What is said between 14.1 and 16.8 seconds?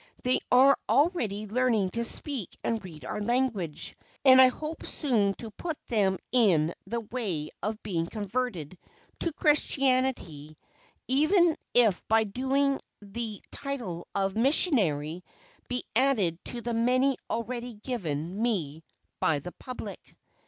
of "Missionary" be added to the